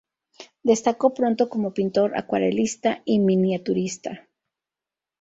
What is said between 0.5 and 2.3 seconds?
Destacó pronto como pintor,